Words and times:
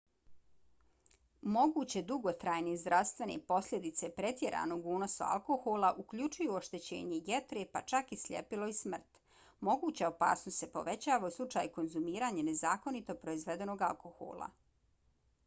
moguće 1.55 2.01
dugotrajne 2.11 2.71
zdravstvene 2.83 3.33
posljedice 3.51 4.07
pretjeranog 4.15 4.87
unosa 4.93 5.27
alkohola 5.35 5.91
uključuju 6.05 6.55
oštećenje 6.61 7.19
jetre 7.27 7.65
pa 7.75 7.81
čak 7.93 8.09
i 8.17 8.19
sljepilo 8.23 8.69
i 8.71 8.73
smrt. 8.79 9.21
moguća 9.69 10.09
opasnost 10.13 10.63
se 10.65 10.71
povećava 10.79 11.27
u 11.27 11.35
slučaju 11.37 11.73
konzumiranja 11.79 12.47
nezakonito 12.51 13.17
proizvedenog 13.27 13.85
alkohola 13.91 14.49